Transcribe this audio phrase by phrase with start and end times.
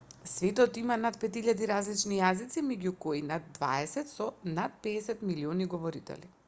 [0.29, 6.35] светот има над 5000 различни јазици меѓу кои над дваесет со над 50 милиони говорители